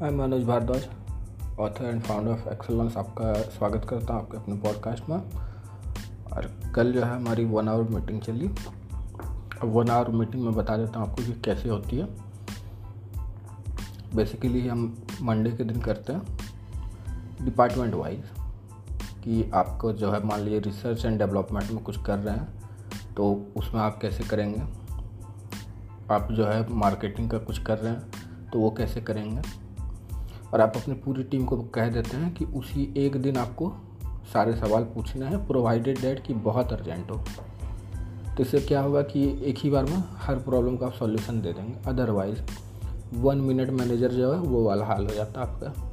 मैं 0.00 0.10
Manoj 0.10 0.42
Bhardwaj 0.44 0.86
author 1.60 1.84
and 1.84 2.02
founder 2.02 2.30
of 2.30 2.48
excellence 2.48 2.96
आपका 2.96 3.32
स्वागत 3.34 3.84
करता 3.84 4.14
हूँ 4.14 4.22
आपके 4.22 4.36
अपने 4.36 4.54
पॉडकास्ट 4.54 5.08
में। 5.08 5.16
और 6.32 6.72
कल 6.74 6.92
जो 6.92 7.04
है 7.04 7.16
हमारी 7.16 7.44
वन 7.44 7.68
आवर 7.68 7.82
मीटिंग 7.82 8.20
चली। 8.20 8.46
अब 8.46 9.64
वन 9.64 9.90
आवर 9.90 10.08
मीटिंग 10.08 10.44
में 10.44 10.54
बता 10.54 10.76
देता 10.76 11.00
हूँ 11.00 11.08
आपको 11.10 11.22
कि 11.22 11.32
कैसे 11.32 11.68
होती 11.68 11.96
है। 11.96 12.06
बेसिकली 14.16 14.68
हम 14.68 15.06
मंडे 15.22 15.50
के 15.50 15.64
दिन 15.64 15.80
करते 15.80 16.12
हैं 16.12 16.38
डिपार्टमेंट 17.42 17.94
वाइज 17.94 18.24
कि 19.24 19.50
आपको 19.54 19.92
जो 19.92 20.12
है 20.12 20.24
मान 20.26 20.40
लीजिए 20.40 20.60
रिसर्च 20.60 21.04
एंड 21.04 21.18
डेवलपमेंट 21.18 21.70
में 21.70 21.84
कुछ 21.84 22.04
कर 22.04 22.18
रहे 22.18 22.36
हैं 22.36 22.48
तो 23.14 23.46
उसमें 23.56 23.80
आप 23.80 23.98
कैसे 24.02 24.24
करेंगे? 24.24 24.60
आप 26.14 26.28
जो 26.32 26.46
है 26.46 26.68
मार्केटिंग 26.70 27.30
का 27.30 27.38
कुछ 27.38 27.62
कर 27.62 27.78
रहे 27.78 27.92
हैं 27.92 28.10
तो 28.52 28.58
वो 28.58 28.70
कैसे 28.70 29.00
करेंगे? 29.00 29.65
और 30.54 30.60
आप 30.60 30.76
अपनी 30.76 30.94
पूरी 30.94 31.22
टीम 31.22 31.44
को 31.44 31.56
कह 31.56 31.88
देते 31.88 32.16
हैं 32.16 32.34
कि 32.34 32.44
उसी 32.44 32.94
एक 32.96 33.22
दिन 33.22 33.36
आपको 33.36 33.72
सारे 34.32 34.56
सवाल 34.56 34.82
पूछने 34.82 35.26
हैं 35.26 35.46
प्रोवाइडेड 35.46 36.00
डेट 36.00 36.26
कि 36.26 36.34
बहुत 36.34 36.72
अर्जेंट 36.72 37.10
हो। 37.10 37.24
तो 38.36 38.42
इससे 38.42 38.60
क्या 38.60 38.80
होगा 38.80 39.02
कि 39.02 39.42
एक 39.44 39.58
ही 39.58 39.70
बार 39.70 39.84
में 39.84 40.04
हर 40.12 40.36
प्रॉब्लम 40.36 40.76
का 40.76 40.86
आप 40.86 40.92
सॉल्यूशन 40.92 41.40
दे 41.40 41.52
देंगे। 41.52 41.88
अदरवाइज़ 41.88 42.42
वन 43.14 43.38
मिनट 43.38 43.70
मैनेजर 43.70 44.10
जो 44.10 44.32
है, 44.32 44.38
वो 44.38 44.64
वाला 44.64 44.84
हाल 44.84 45.06
हो 45.06 45.14
जाता 45.14 45.40
है 45.40 45.46
आपका। 45.46 45.92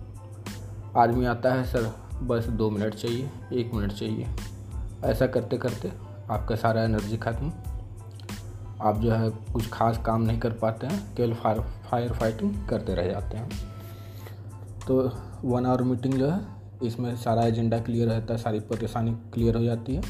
आदमी 1.02 1.26
आता 1.26 1.54
है, 1.54 1.64
सर, 1.64 1.94
बस 2.24 2.46
दो 2.46 2.70
मिनट 2.70 2.94
चाहिए, 2.94 3.30
एक 3.54 3.74
मिनट 3.74 3.92
चाहिए। 3.92 4.28
ऐसा 5.04 5.28
करते 5.28 5.58
करते 5.58 5.92
आपका 6.30 6.56
सारा 6.56 6.84
एनर्जी 6.84 7.18
खत्म। 7.18 7.52
आप 8.82 8.98
जो 8.98 9.12
है, 9.12 9.30
कुछ 9.30 9.70
खास 9.70 9.98
काम 10.06 10.22
नहीं 10.22 10.40
कर 10.40 10.52
पाते 10.52 10.88
हैं, 10.88 11.16
केवल 11.16 11.34
फायर 11.34 11.62
फायर 11.62 12.14
फाइटिंग 12.14 12.68
करते 12.68 12.94
रह 12.94 13.12
जाते 13.12 13.38
हैं। 13.38 13.73
तो 14.88 15.12
वन 15.46 15.66
आवर 15.66 15.82
मीटिंग 15.82 16.14
जो 16.14 16.30
है, 16.30 16.40
इसमें 16.84 17.16
सारा 17.16 17.44
एजेंडा 17.44 17.80
क्लियर 17.80 18.08
रहता 18.08 18.34
है, 18.34 18.40
सारी 18.40 18.60
परेशानी 18.60 19.12
क्लियर 19.34 19.56
हो 19.56 19.64
जाती 19.64 19.96
है। 19.96 20.02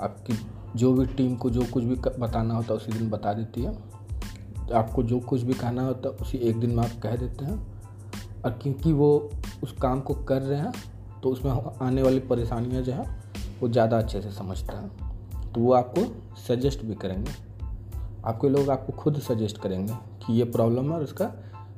आपकी 0.00 0.38
जो 0.76 0.92
भी 0.92 1.06
टीम 1.06 1.34
को 1.36 1.50
जो 1.50 1.62
कुछ 1.72 1.84
भी 1.84 1.94
बताना 2.18 2.54
होता 2.54 2.74
है, 2.74 2.76
उसी 2.76 2.92
दिन 2.92 3.10
बता 3.10 3.32
देती 3.32 3.62
है। 3.62 3.74
आपको 4.74 5.02
जो 5.02 5.18
कुछ 5.20 5.42
भी 5.42 5.54
कहना 5.54 5.82
होता 5.82 6.08
है, 6.08 6.14
उसी 6.14 6.38
एक 6.38 6.60
दिन 6.60 6.70
में 6.70 6.82
आप 6.84 7.00
कह 7.02 7.16
देते 7.16 7.44
हैं। 7.44 7.58
और 8.44 8.50
क्योंकि 8.52 8.92
वो 8.92 9.30
उस 9.62 9.72
काम 9.72 10.00
को 10.00 10.14
कर 10.14 10.42
रहे 10.42 10.58
हैं 10.58 10.72
तो 11.22 11.30
उसमें 11.30 11.52
आने 11.82 12.02
वाली 12.02 12.18
परेशानियाँ 12.18 12.82
जो 12.82 12.92
है, 12.92 13.04
वो 13.60 13.68
ज़्यादा 13.68 13.98
अच्छे 13.98 14.20
से 14.20 14.30
समझता 14.30 14.78
है। 14.78 15.52
तो 15.52 15.60
वो 15.60 15.72
आपको 15.72 16.04
सजेस्ट 16.36 16.84
भी 16.84 16.94
करेंगे। 16.94 17.32
आपके 18.24 18.48
लोग 18.48 18.70
आपको 18.70 18.92
खुद 18.92 19.18
सजेस्ट 19.18 19.58
करेंगे 19.58 19.94
कि 20.24 20.32
ये 20.32 20.44
प्रॉब्लम 20.44 20.84
है 20.84 20.90
और 20.90 21.02
उसका 21.02 21.32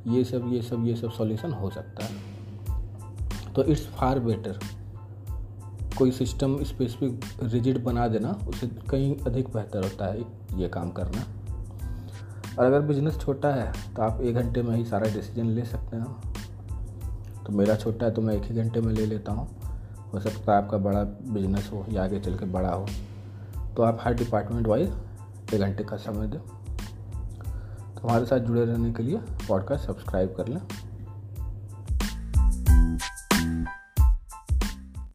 ये 0.06 0.24
सब 0.24 0.52
ये 0.52 0.62
सब 0.62 0.86
ये 0.86 0.94
सब 0.96 1.10
सॉल्यूशन 1.10 1.52
हो 1.52 1.70
सकता 1.70 2.04
है। 2.04 3.52
तो 3.54 3.62
इट्स 3.62 3.86
फार 3.88 4.18
बेटर 4.20 4.58
कोई 5.98 6.10
सिस्टम 6.10 6.62
स्पेसिफिक 6.64 7.24
रिजिड 7.42 7.82
बना 7.84 8.06
देना 8.08 8.30
उससे 8.48 8.66
कहीं 8.90 9.14
अधिक 9.26 9.48
बेहतर 9.48 9.82
होता 9.84 10.06
है 10.06 10.20
ये 10.60 10.68
काम 10.68 10.90
करना। 10.90 11.24
और 12.58 12.64
अगर 12.64 12.80
बिज़नेस 12.80 13.18
छोटा 13.18 13.48
है 13.48 13.72
तो 13.96 14.02
आप 14.02 14.20
एक 14.20 14.34
घंटे 14.34 14.62
में 14.62 14.74
ही 14.76 14.84
सारा 14.84 15.12
डिसीज़न 15.12 15.50
ले 15.50 15.64
सकते 15.64 15.96
हैं। 15.96 17.44
तो 17.44 17.52
मेरा 17.52 17.76
छोटा 17.76 18.06
है 18.06 18.14
तो 18.14 18.22
मैं 18.22 18.34
एक 18.34 18.44
ही 18.44 18.54
घंटे 18.54 18.80
में 18.80 18.92
ले 18.94 19.06
लेता 19.06 19.32
हूँ। 19.32 19.48
हो 20.12 20.20
सकता 20.20 20.52
है 20.52 20.62
आपका 20.64 20.78
बड़ा 20.78 21.02
बिज़नेस 21.32 21.70
हो 21.72 21.84
या 21.90 22.04
आगे 22.04 22.20
चल 22.20 22.36
के 22.38 22.46
बड़ा 22.46 22.70
हो। 22.70 22.86
तो 23.76 23.82
आप 23.82 23.98
हर 24.00 24.14
डिपार्टमेंट 24.14 24.66
वाइज 24.66 24.92
एक 25.54 25.60
घंटे 25.60 25.84
का 25.84 25.96
समय 25.96 26.26
दें। 26.26 26.38
हमारे 28.02 28.24
साथ 28.26 28.38
जुड़े 28.38 28.64
रहने 28.64 28.92
के 28.92 29.02
लिए 29.02 29.18
पॉडकास्ट 29.48 29.86
सब्सक्राइब 29.86 30.34
कर 30.36 30.48
लें। 30.48 30.60